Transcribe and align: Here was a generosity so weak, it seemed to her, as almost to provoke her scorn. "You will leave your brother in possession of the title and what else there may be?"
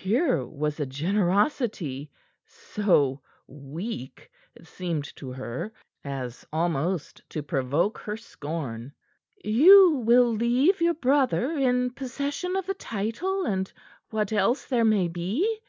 Here 0.00 0.42
was 0.42 0.80
a 0.80 0.86
generosity 0.86 2.10
so 2.46 3.20
weak, 3.46 4.30
it 4.54 4.66
seemed 4.66 5.14
to 5.16 5.32
her, 5.32 5.70
as 6.02 6.46
almost 6.50 7.20
to 7.28 7.42
provoke 7.42 7.98
her 7.98 8.16
scorn. 8.16 8.94
"You 9.44 10.02
will 10.02 10.30
leave 10.32 10.80
your 10.80 10.94
brother 10.94 11.50
in 11.58 11.90
possession 11.90 12.56
of 12.56 12.64
the 12.64 12.72
title 12.72 13.44
and 13.44 13.70
what 14.08 14.32
else 14.32 14.64
there 14.64 14.82
may 14.86 15.08
be?" 15.08 15.60